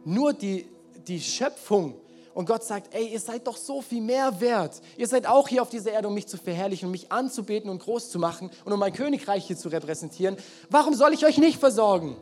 [0.05, 0.67] nur die
[1.07, 1.95] die Schöpfung.
[2.33, 4.81] Und Gott sagt, ey, ihr seid doch so viel mehr wert.
[4.97, 7.79] Ihr seid auch hier auf dieser Erde, um mich zu verherrlichen, um mich anzubeten und
[7.79, 10.38] groß zu machen und um mein Königreich hier zu repräsentieren.
[10.69, 12.15] Warum soll ich euch nicht versorgen?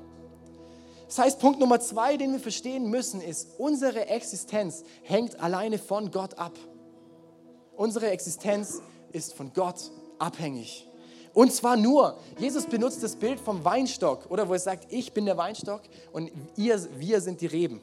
[1.07, 6.11] Das heißt, Punkt Nummer zwei, den wir verstehen müssen, ist, unsere Existenz hängt alleine von
[6.11, 6.53] Gott ab.
[7.75, 8.81] Unsere Existenz
[9.13, 10.87] ist von Gott abhängig.
[11.33, 15.25] Und zwar nur, Jesus benutzt das Bild vom Weinstock, oder wo er sagt, ich bin
[15.25, 17.79] der Weinstock und ihr, wir sind die Reben.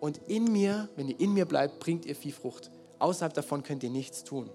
[0.00, 2.70] Und in mir, wenn ihr in mir bleibt, bringt ihr viel Frucht.
[2.98, 4.50] Außerhalb davon könnt ihr nichts tun.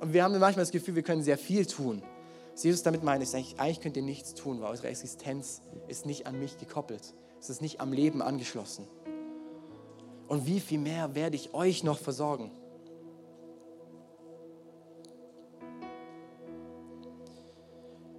[0.00, 2.02] Und wir haben manchmal das Gefühl, wir können sehr viel tun.
[2.52, 6.06] Was Jesus damit meint, ist eigentlich, eigentlich könnt ihr nichts tun, weil eure Existenz ist
[6.06, 7.14] nicht an mich gekoppelt.
[7.40, 8.86] Es ist nicht am Leben angeschlossen.
[10.28, 12.50] Und wie viel mehr werde ich euch noch versorgen?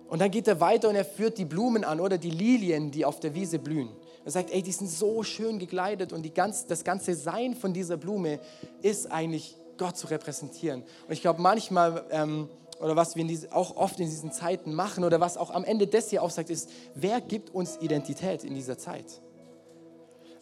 [0.08, 3.04] Und dann geht er weiter und er führt die Blumen an oder die Lilien, die
[3.06, 3.90] auf der Wiese blühen.
[4.28, 7.96] Er sagt, ey, die sind so schön gekleidet und ganz, das ganze Sein von dieser
[7.96, 8.42] Blume
[8.82, 10.82] ist eigentlich Gott zu repräsentieren.
[10.82, 12.50] Und ich glaube, manchmal, ähm,
[12.82, 15.88] oder was wir diese, auch oft in diesen Zeiten machen, oder was auch am Ende
[15.88, 19.06] des hier aufsagt, ist, wer gibt uns Identität in dieser Zeit?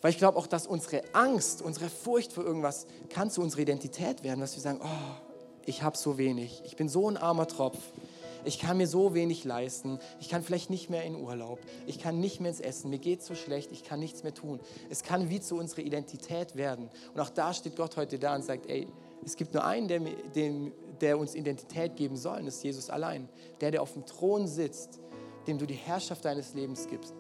[0.02, 4.24] Weil ich glaube auch, dass unsere Angst, unsere Furcht vor irgendwas kann zu unserer Identität
[4.24, 5.22] werden, dass wir sagen, oh,
[5.64, 7.78] ich habe so wenig, ich bin so ein armer Tropf,
[8.46, 12.20] ich kann mir so wenig leisten, ich kann vielleicht nicht mehr in Urlaub, ich kann
[12.20, 14.60] nicht mehr ins Essen, mir geht so schlecht, ich kann nichts mehr tun.
[14.90, 16.90] Es kann wie zu unserer Identität werden.
[17.14, 18.88] Und auch da steht Gott heute da und sagt, ey,
[19.24, 20.00] es gibt nur einen, der,
[20.36, 23.28] dem, der uns Identität geben soll, und das ist Jesus allein.
[23.62, 25.00] Der, der auf dem Thron sitzt,
[25.48, 27.14] dem du die Herrschaft deines Lebens gibst,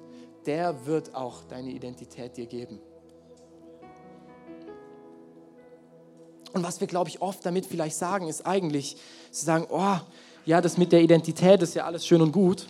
[0.45, 2.79] der wird auch deine Identität dir geben.
[6.53, 8.95] Und was wir, glaube ich, oft damit vielleicht sagen, ist eigentlich
[9.31, 9.97] zu sagen, oh,
[10.45, 12.67] ja, das mit der Identität ist ja alles schön und gut,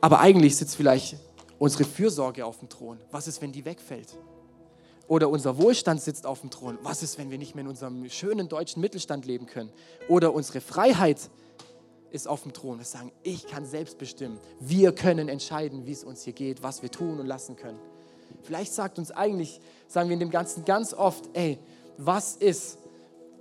[0.00, 1.16] aber eigentlich sitzt vielleicht
[1.58, 2.98] unsere Fürsorge auf dem Thron.
[3.10, 4.16] Was ist, wenn die wegfällt?
[5.08, 6.78] Oder unser Wohlstand sitzt auf dem Thron.
[6.82, 9.70] Was ist, wenn wir nicht mehr in unserem schönen deutschen Mittelstand leben können?
[10.06, 11.30] Oder unsere Freiheit
[12.10, 12.78] ist auf dem Thron.
[12.78, 14.38] Wir sagen, ich kann selbst bestimmen.
[14.60, 17.78] Wir können entscheiden, wie es uns hier geht, was wir tun und lassen können.
[18.42, 21.58] Vielleicht sagt uns eigentlich, sagen wir in dem Ganzen ganz oft, ey,
[21.96, 22.78] was ist,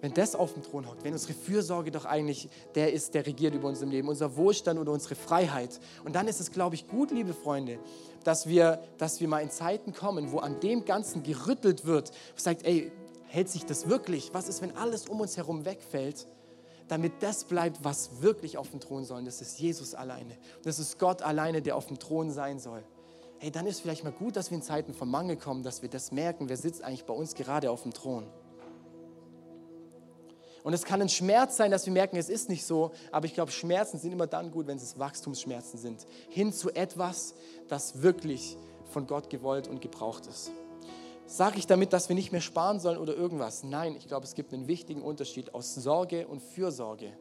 [0.02, 3.56] wenn das auf dem Thron hockt, wenn unsere Fürsorge doch eigentlich der ist, der regiert
[3.56, 5.80] über unserem Leben, unser Wohlstand oder unsere Freiheit.
[6.06, 7.80] Und dann ist es, glaube ich, gut, liebe Freunde,
[8.24, 12.42] dass wir, dass wir mal in Zeiten kommen, wo an dem Ganzen gerüttelt wird, wo
[12.42, 12.92] sagt, ey,
[13.28, 14.34] hält sich das wirklich?
[14.34, 16.28] Was ist, wenn alles um uns herum wegfällt?
[16.88, 19.20] Damit das bleibt, was wirklich auf dem Thron soll.
[19.20, 20.38] Und das ist Jesus alleine.
[20.58, 22.84] Und das ist Gott alleine, der auf dem Thron sein soll.
[23.40, 25.90] Hey, dann ist vielleicht mal gut, dass wir in Zeiten vom Mangel kommen, dass wir
[25.90, 28.26] das merken, wer sitzt eigentlich bei uns gerade auf dem Thron.
[30.68, 33.34] Und es kann ein Schmerz sein, dass wir merken, es ist nicht so, aber ich
[33.34, 36.06] glaube, Schmerzen sind immer dann gut, wenn es Wachstumsschmerzen sind.
[36.28, 37.36] Hin zu etwas,
[37.70, 38.58] das wirklich
[38.90, 40.52] von Gott gewollt und gebraucht ist.
[41.26, 43.64] Sage ich damit, dass wir nicht mehr sparen sollen oder irgendwas?
[43.64, 47.14] Nein, ich glaube, es gibt einen wichtigen Unterschied aus Sorge und Fürsorge.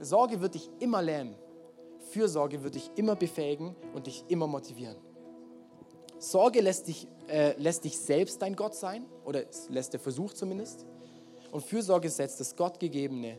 [0.00, 1.36] Sorge wird dich immer lähmen.
[2.10, 4.96] Fürsorge wird dich immer befähigen und dich immer motivieren.
[6.18, 10.84] Sorge lässt dich, äh, lässt dich selbst dein Gott sein oder lässt der Versuch zumindest
[11.52, 13.38] und Fürsorge setzt das Gottgegebene,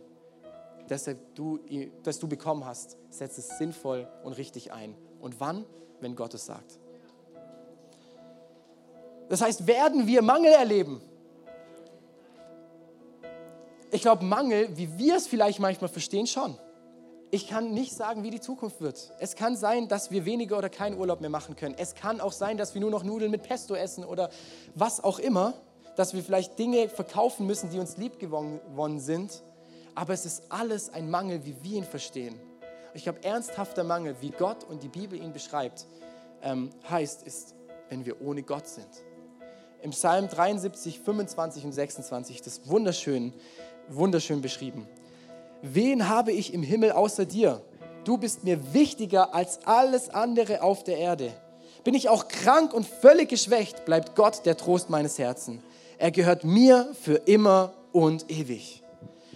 [0.88, 1.60] das du,
[2.04, 4.95] das du bekommen hast, setzt es sinnvoll und richtig ein.
[5.19, 5.65] Und wann?
[5.99, 6.80] Wenn Gott es sagt.
[9.30, 11.02] Das heißt, werden wir Mangel erleben?
[13.89, 16.58] Ich glaube, Mangel, wie wir es vielleicht manchmal verstehen, schon.
[17.32, 19.12] Ich kann nicht sagen, wie die Zukunft wird.
[19.19, 21.73] Es kann sein, dass wir weniger oder keinen Urlaub mehr machen können.
[21.80, 24.30] Es kann auch sein, dass wir nur noch Nudeln mit Pesto essen oder
[24.76, 25.56] was auch immer
[25.95, 29.43] dass wir vielleicht Dinge verkaufen müssen, die uns lieb gewonnen sind,
[29.95, 32.39] aber es ist alles ein Mangel, wie wir ihn verstehen.
[32.93, 35.88] Ich glaube, ernsthafter Mangel, wie Gott und die Bibel ihn beschreibt,
[36.41, 37.56] ähm, heißt, ist,
[37.89, 38.88] wenn wir ohne Gott sind.
[39.82, 43.34] Im Psalm 73, 25 und 26, das wunderschön,
[43.89, 44.88] wunderschön beschrieben.
[45.62, 47.62] Wen habe ich im Himmel außer dir?
[48.03, 51.32] Du bist mir wichtiger als alles andere auf der Erde.
[51.84, 55.62] Bin ich auch krank und völlig geschwächt, bleibt Gott der Trost meines Herzens.
[56.03, 58.83] Er gehört mir für immer und ewig.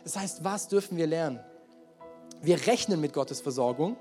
[0.04, 1.40] Das heißt, was dürfen wir lernen?
[2.42, 3.96] Wir rechnen mit Gottes Versorgung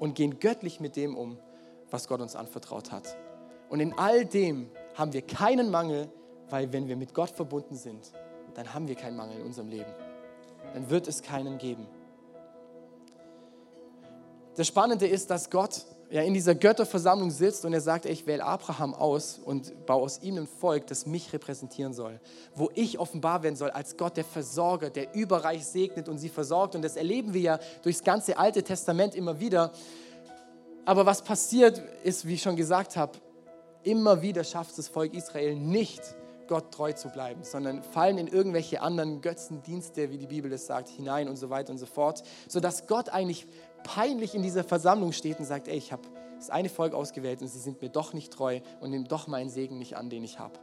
[0.00, 1.36] und gehen göttlich mit dem um,
[1.90, 3.18] was Gott uns anvertraut hat.
[3.68, 6.08] Und in all dem haben wir keinen Mangel,
[6.48, 8.12] weil wenn wir mit Gott verbunden sind,
[8.54, 9.92] dann haben wir keinen Mangel in unserem Leben.
[10.72, 11.86] Dann wird es keinen geben.
[14.56, 18.44] Das Spannende ist, dass Gott ja, in dieser Götterversammlung sitzt und er sagt, ich wähle
[18.44, 22.20] Abraham aus und baue aus ihm ein Volk, das mich repräsentieren soll,
[22.54, 26.74] wo ich offenbar werden soll als Gott, der Versorger, der überreich segnet und sie versorgt.
[26.74, 29.72] Und das erleben wir ja durchs ganze Alte Testament immer wieder.
[30.84, 33.12] Aber was passiert ist, wie ich schon gesagt habe,
[33.82, 36.02] immer wieder schafft das Volk Israel nicht,
[36.46, 40.88] Gott treu zu bleiben, sondern fallen in irgendwelche anderen Götzendienste, wie die Bibel es sagt,
[40.88, 43.46] hinein und so weiter und so fort, sodass Gott eigentlich
[43.84, 46.02] peinlich in dieser Versammlung steht und sagt, ey, ich habe
[46.36, 49.50] das eine Volk ausgewählt und sie sind mir doch nicht treu und nehmen doch meinen
[49.50, 50.58] Segen nicht an, den ich habe.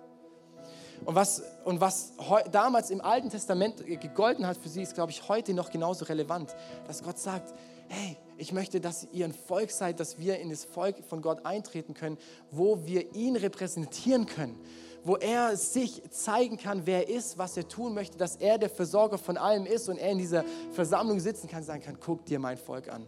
[1.05, 2.13] Und was, und was
[2.51, 6.55] damals im Alten Testament gegolten hat für sie, ist, glaube ich, heute noch genauso relevant.
[6.85, 7.53] Dass Gott sagt,
[7.87, 11.45] hey, ich möchte, dass ihr ein Volk seid, dass wir in das Volk von Gott
[11.45, 12.17] eintreten können,
[12.51, 14.59] wo wir ihn repräsentieren können,
[15.03, 18.69] wo er sich zeigen kann, wer er ist, was er tun möchte, dass er der
[18.69, 22.39] Versorger von allem ist und er in dieser Versammlung sitzen kann, sagen kann, guck dir
[22.39, 23.07] mein Volk an.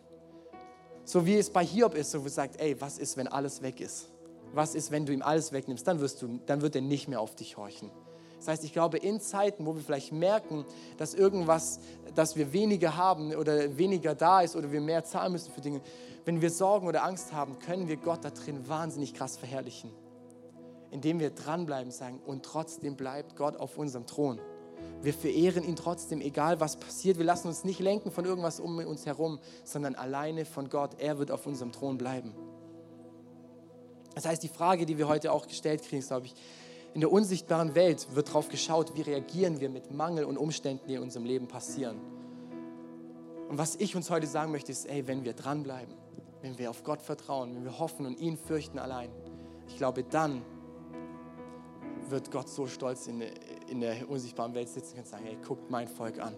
[1.06, 3.80] So wie es bei Hiob ist, wo er sagt, ey, was ist, wenn alles weg
[3.80, 4.10] ist?
[4.54, 5.88] Was ist, wenn du ihm alles wegnimmst?
[5.88, 7.92] Dann, wirst du, dann wird er nicht mehr auf dich horchen.
[8.38, 10.66] Das heißt, ich glaube, in Zeiten, wo wir vielleicht merken,
[10.98, 11.80] dass irgendwas,
[12.14, 15.82] dass wir weniger haben oder weniger da ist oder wir mehr zahlen müssen für Dinge,
[16.26, 19.92] wenn wir Sorgen oder Angst haben, können wir Gott da drin wahnsinnig krass verherrlichen
[20.94, 24.40] indem wir dranbleiben, sagen, und trotzdem bleibt Gott auf unserem Thron.
[25.02, 27.18] Wir verehren ihn trotzdem, egal was passiert.
[27.18, 30.92] Wir lassen uns nicht lenken von irgendwas um uns herum, sondern alleine von Gott.
[31.00, 32.34] Er wird auf unserem Thron bleiben.
[34.14, 36.36] Das heißt, die Frage, die wir heute auch gestellt kriegen, ist, glaube ich,
[36.94, 40.94] in der unsichtbaren Welt wird darauf geschaut, wie reagieren wir mit Mangel und Umständen, die
[40.94, 42.00] in unserem Leben passieren.
[43.50, 45.96] Und was ich uns heute sagen möchte, ist, ey, wenn wir dranbleiben,
[46.44, 49.10] wenn wir auf Gott vertrauen, wenn wir hoffen und ihn fürchten allein,
[49.68, 50.44] ich glaube, dann
[52.10, 53.22] wird Gott so stolz in,
[53.68, 56.36] in der unsichtbaren Welt sitzen und sagen, hey, guckt mein Volk an.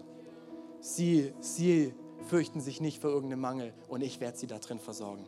[0.80, 1.94] Sie, sie
[2.28, 5.24] fürchten sich nicht vor irgendeinem Mangel und ich werde sie da drin versorgen.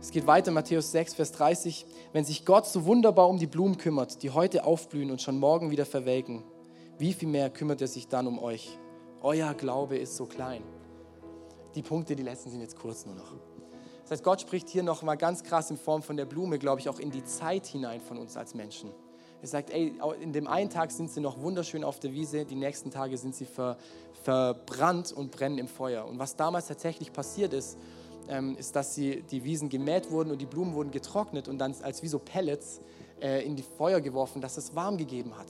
[0.00, 1.86] Es geht weiter, Matthäus 6, Vers 30.
[2.12, 5.70] Wenn sich Gott so wunderbar um die Blumen kümmert, die heute aufblühen und schon morgen
[5.70, 6.44] wieder verwelken,
[6.98, 8.78] wie viel mehr kümmert er sich dann um euch?
[9.22, 10.62] Euer Glaube ist so klein.
[11.74, 13.32] Die Punkte, die letzten sind jetzt kurz nur noch.
[14.04, 16.90] Das heißt, Gott spricht hier nochmal ganz krass in Form von der Blume, glaube ich,
[16.90, 18.90] auch in die Zeit hinein von uns als Menschen.
[19.40, 22.54] Er sagt, ey, in dem einen Tag sind sie noch wunderschön auf der Wiese, die
[22.54, 23.78] nächsten Tage sind sie ver,
[24.22, 26.06] verbrannt und brennen im Feuer.
[26.06, 27.78] Und was damals tatsächlich passiert ist,
[28.28, 31.74] ähm, ist, dass sie, die Wiesen gemäht wurden und die Blumen wurden getrocknet und dann
[31.82, 32.80] als wie so Pellets
[33.20, 35.48] äh, in die Feuer geworfen, dass es warm gegeben hat.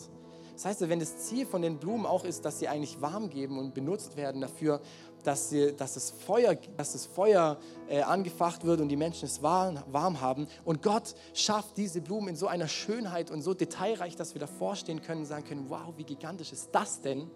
[0.55, 3.59] Das heißt, wenn das Ziel von den Blumen auch ist, dass sie eigentlich warm geben
[3.59, 4.81] und benutzt werden dafür,
[5.27, 7.59] dass, sie, dass das Feuer, dass das Feuer
[7.89, 10.47] äh, angefacht wird und die Menschen es warm, warm haben.
[10.65, 14.77] Und Gott schafft diese Blumen in so einer Schönheit und so detailreich, dass wir davor
[14.77, 17.31] stehen können und sagen können, wow, wie gigantisch ist das denn?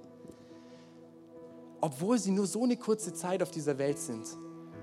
[1.80, 4.26] Obwohl sie nur so eine kurze Zeit auf dieser Welt sind.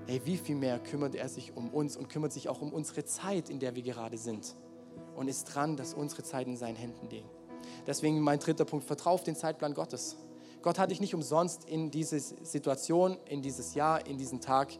[0.06, 3.04] Ey, wie viel mehr kümmert er sich um uns und kümmert sich auch um unsere
[3.04, 4.54] Zeit, in der wir gerade sind.
[5.14, 7.28] Und ist dran, dass unsere Zeit in seinen Händen liegt.
[7.86, 10.16] Deswegen mein dritter Punkt, vertraue auf den Zeitplan Gottes.
[10.66, 14.72] Gott hat dich nicht umsonst in diese Situation, in dieses Jahr, in diesen Tag,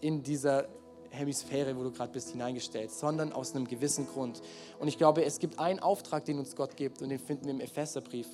[0.00, 0.66] in dieser
[1.10, 4.40] Hemisphäre, wo du gerade bist, hineingestellt, sondern aus einem gewissen Grund.
[4.78, 7.50] Und ich glaube, es gibt einen Auftrag, den uns Gott gibt, und den finden wir
[7.50, 8.26] im Epheserbrief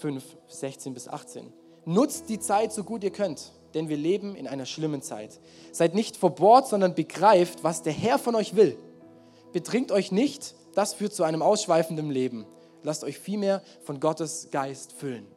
[0.00, 1.50] 5, 16 bis 18.
[1.86, 5.40] Nutzt die Zeit so gut ihr könnt, denn wir leben in einer schlimmen Zeit.
[5.72, 8.76] Seid nicht verbohrt, sondern begreift, was der Herr von euch will.
[9.54, 12.44] Betrinkt euch nicht, das führt zu einem ausschweifenden Leben.
[12.82, 15.34] Lasst euch vielmehr von Gottes Geist füllen.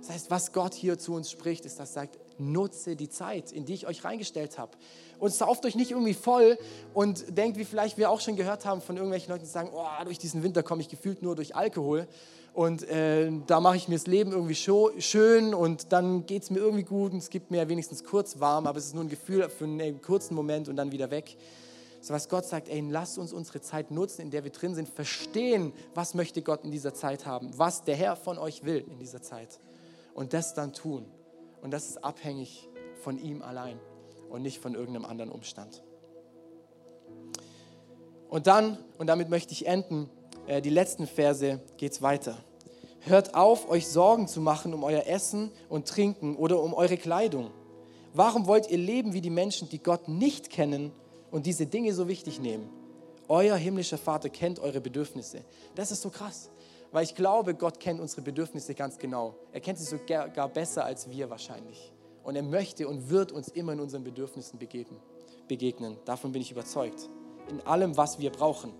[0.00, 3.52] Das heißt, was Gott hier zu uns spricht, ist, dass er sagt, nutze die Zeit,
[3.52, 4.72] in die ich euch reingestellt habe.
[5.18, 6.58] Und sauft euch nicht irgendwie voll
[6.94, 10.04] und denkt, wie vielleicht wir auch schon gehört haben von irgendwelchen Leuten, die sagen, oh,
[10.04, 12.06] durch diesen Winter komme ich gefühlt nur durch Alkohol.
[12.54, 16.58] Und äh, da mache ich mir das Leben irgendwie schön und dann geht es mir
[16.58, 19.48] irgendwie gut und es gibt mir wenigstens kurz warm, aber es ist nur ein Gefühl
[19.48, 21.36] für einen kurzen Moment und dann wieder weg.
[22.00, 24.88] So was Gott sagt, ey, lasst uns unsere Zeit nutzen, in der wir drin sind,
[24.88, 28.98] verstehen, was möchte Gott in dieser Zeit haben, was der Herr von euch will in
[28.98, 29.60] dieser Zeit
[30.18, 31.06] und das dann tun.
[31.62, 32.68] Und das ist abhängig
[33.04, 33.78] von ihm allein
[34.28, 35.84] und nicht von irgendeinem anderen Umstand.
[38.28, 40.10] Und dann, und damit möchte ich enden,
[40.48, 42.36] äh, die letzten Verse geht es weiter.
[43.02, 47.52] Hört auf, euch Sorgen zu machen um euer Essen und Trinken oder um eure Kleidung.
[48.12, 50.90] Warum wollt ihr leben wie die Menschen, die Gott nicht kennen
[51.30, 52.68] und diese Dinge so wichtig nehmen?
[53.28, 55.44] Euer himmlischer Vater kennt eure Bedürfnisse.
[55.76, 56.50] Das ist so krass,
[56.92, 59.34] weil ich glaube, Gott kennt unsere Bedürfnisse ganz genau.
[59.52, 61.92] Er kennt sie sogar besser als wir wahrscheinlich.
[62.22, 65.96] Und er möchte und wird uns immer in unseren Bedürfnissen begegnen.
[66.04, 67.08] Davon bin ich überzeugt.
[67.48, 68.72] In allem, was wir brauchen.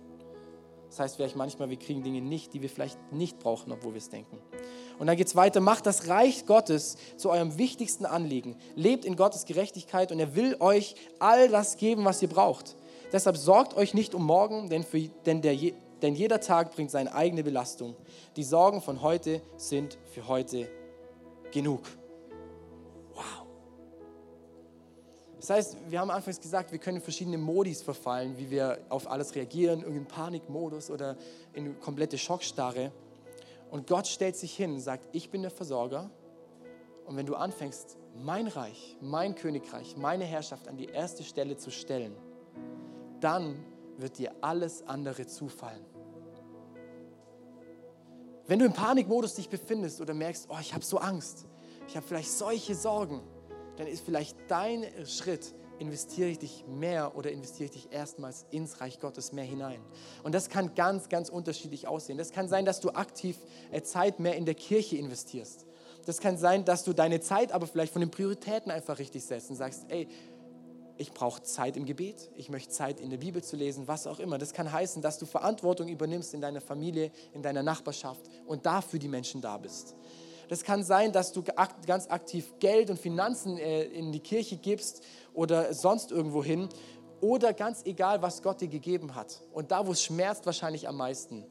[0.89, 3.99] Das heißt vielleicht manchmal, wir kriegen Dinge nicht, die wir vielleicht nicht brauchen, obwohl wir
[3.99, 4.39] es denken.
[4.97, 8.55] Und dann geht es weiter, macht das Reich Gottes zu eurem wichtigsten Anliegen.
[8.75, 12.75] Lebt in Gottes Gerechtigkeit und er will euch all das geben, was ihr braucht.
[13.11, 15.55] Deshalb sorgt euch nicht um morgen, denn, für, denn, der,
[16.01, 17.95] denn jeder Tag bringt seine eigene Belastung.
[18.35, 20.69] Die Sorgen von heute sind für heute
[21.51, 21.81] genug.
[23.13, 23.45] Wow.
[25.39, 29.09] Das heißt, wir haben anfangs gesagt, wir können in verschiedene Modis verfallen, wie wir auf
[29.09, 31.17] alles reagieren, irgendein Panikmodus oder
[31.53, 32.91] in komplette Schockstarre.
[33.71, 36.09] Und Gott stellt sich hin und sagt, ich bin der Versorger.
[37.05, 41.71] Und wenn du anfängst, mein Reich, mein Königreich, meine Herrschaft an die erste Stelle zu
[41.71, 42.15] stellen,
[43.19, 43.63] dann
[44.01, 45.85] wird dir alles andere zufallen.
[48.47, 51.45] Wenn du im Panikmodus dich befindest oder merkst, oh, ich habe so Angst,
[51.87, 53.21] ich habe vielleicht solche Sorgen,
[53.77, 58.81] dann ist vielleicht dein Schritt, investiere ich dich mehr oder investiere ich dich erstmals ins
[58.81, 59.79] Reich Gottes mehr hinein.
[60.23, 62.17] Und das kann ganz, ganz unterschiedlich aussehen.
[62.17, 63.37] Das kann sein, dass du aktiv
[63.71, 65.65] äh, Zeit mehr in der Kirche investierst.
[66.05, 69.49] Das kann sein, dass du deine Zeit aber vielleicht von den Prioritäten einfach richtig setzt
[69.49, 70.07] und sagst, ey,
[70.99, 74.19] ich brauche Zeit im Gebet, ich möchte Zeit in der Bibel zu lesen, was auch
[74.19, 74.37] immer.
[74.37, 78.99] Das kann heißen, dass du Verantwortung übernimmst in deiner Familie, in deiner Nachbarschaft und dafür
[78.99, 79.95] die Menschen da bist.
[80.49, 81.41] Das kann sein, dass du
[81.85, 85.01] ganz aktiv Geld und Finanzen äh, in die Kirche gibst
[85.33, 86.67] oder sonst irgendwo hin
[87.21, 89.41] oder ganz egal, was Gott dir gegeben hat.
[89.53, 91.45] Und da, wo es schmerzt, wahrscheinlich am meisten,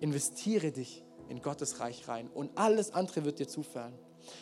[0.00, 3.94] investiere dich in Gottes Reich rein und alles andere wird dir zufallen.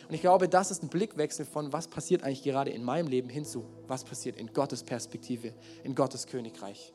[0.07, 3.29] Und ich glaube, das ist ein Blickwechsel von, was passiert eigentlich gerade in meinem Leben
[3.29, 6.93] hinzu, was passiert in Gottes Perspektive, in Gottes Königreich.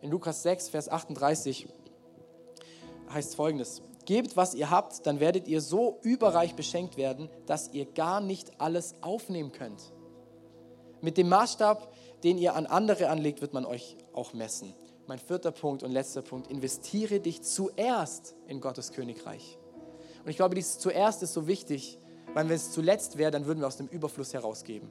[0.00, 1.68] In Lukas 6, Vers 38
[3.10, 7.84] heißt folgendes: Gebt, was ihr habt, dann werdet ihr so überreich beschenkt werden, dass ihr
[7.84, 9.92] gar nicht alles aufnehmen könnt.
[11.00, 11.92] Mit dem Maßstab,
[12.24, 14.74] den ihr an andere anlegt, wird man euch auch messen.
[15.06, 19.58] Mein vierter Punkt und letzter Punkt, investiere dich zuerst in Gottes Königreich.
[20.24, 21.98] Und ich glaube, dieses zuerst ist so wichtig,
[22.34, 24.88] weil wenn es zuletzt wäre, dann würden wir aus dem Überfluss herausgeben.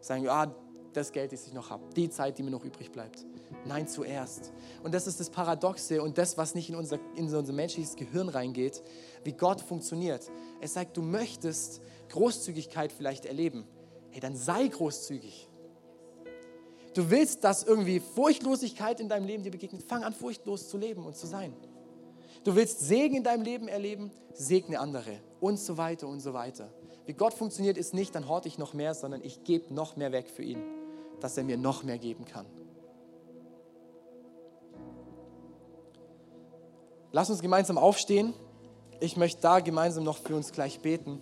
[0.00, 0.54] Sagen, ah,
[0.92, 3.24] das Geld, das ich noch habe, die Zeit, die mir noch übrig bleibt.
[3.66, 4.52] Nein, zuerst.
[4.82, 8.28] Und das ist das Paradoxe und das, was nicht in unser, in unser menschliches Gehirn
[8.28, 8.82] reingeht,
[9.24, 10.30] wie Gott funktioniert.
[10.60, 13.64] Es sagt, du möchtest Großzügigkeit vielleicht erleben.
[14.10, 15.48] Hey, dann sei großzügig.
[16.94, 19.82] Du willst, dass irgendwie Furchtlosigkeit in deinem Leben dir begegnet.
[19.82, 21.54] Fang an, furchtlos zu leben und zu sein.
[22.44, 26.68] Du willst Segen in deinem Leben erleben, segne andere und so weiter und so weiter.
[27.06, 30.12] Wie Gott funktioniert, ist nicht, dann horte ich noch mehr, sondern ich gebe noch mehr
[30.12, 30.62] weg für ihn,
[31.20, 32.46] dass er mir noch mehr geben kann.
[37.12, 38.34] Lass uns gemeinsam aufstehen.
[39.00, 41.20] Ich möchte da gemeinsam noch für uns gleich beten.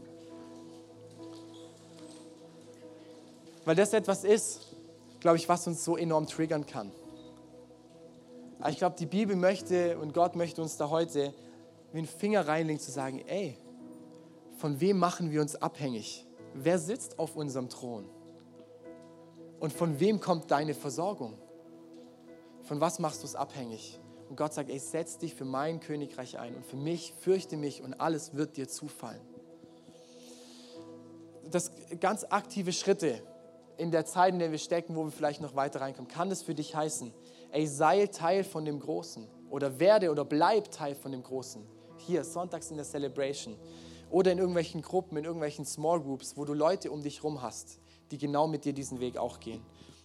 [3.64, 4.74] Weil das etwas ist,
[5.20, 6.90] glaube ich, was uns so enorm triggern kann.
[8.68, 11.32] Ich glaube, die Bibel möchte und Gott möchte uns da heute
[11.92, 13.56] wie einen Finger reinlegen, zu sagen, ey,
[14.66, 16.26] von wem machen wir uns abhängig?
[16.52, 18.04] Wer sitzt auf unserem Thron?
[19.60, 21.38] Und von wem kommt deine Versorgung?
[22.62, 24.00] Von was machst du es abhängig?
[24.28, 27.80] Und Gott sagt, ey, setz dich für mein Königreich ein und für mich fürchte mich
[27.80, 29.20] und alles wird dir zufallen.
[31.48, 33.22] Das ganz aktive Schritte
[33.76, 36.42] in der Zeit, in der wir stecken, wo wir vielleicht noch weiter reinkommen, kann das
[36.42, 37.14] für dich heißen,
[37.52, 41.64] ey, sei Teil von dem Großen oder werde oder bleib Teil von dem Großen.
[41.98, 43.56] Hier, sonntags in der Celebration
[44.10, 47.78] oder in irgendwelchen Gruppen, in irgendwelchen Small Groups, wo du Leute um dich herum hast,
[48.10, 49.62] die genau mit dir diesen Weg auch gehen.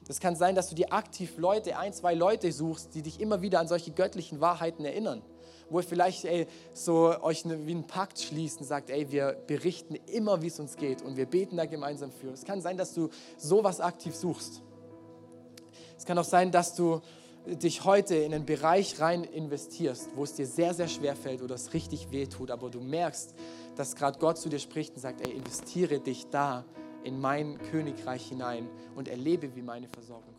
[0.07, 3.41] Das kann sein, dass du dir aktiv Leute, ein, zwei Leute suchst, die dich immer
[3.41, 5.21] wieder an solche göttlichen Wahrheiten erinnern.
[5.69, 9.37] Wo ihr vielleicht ey, so euch ne, wie einen Pakt schließt und sagt, ey, wir
[9.47, 12.31] berichten immer, wie es uns geht und wir beten da gemeinsam für.
[12.31, 14.63] Es kann sein, dass du sowas aktiv suchst.
[15.97, 16.99] Es kann auch sein, dass du
[17.45, 21.55] dich heute in einen Bereich rein investierst, wo es dir sehr, sehr schwer fällt oder
[21.55, 23.33] es richtig weh tut, aber du merkst,
[23.75, 26.65] dass gerade Gott zu dir spricht und sagt, ey, investiere dich da
[27.03, 30.30] in mein Königreich hinein und erlebe, wie meine Versorgung.